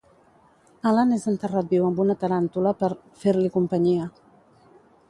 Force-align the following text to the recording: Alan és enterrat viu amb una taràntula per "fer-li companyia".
Alan 0.91 1.13
és 1.17 1.27
enterrat 1.33 1.69
viu 1.75 1.85
amb 1.91 2.01
una 2.07 2.17
taràntula 2.25 2.75
per 2.81 2.91
"fer-li 3.27 3.53
companyia". 3.61 4.11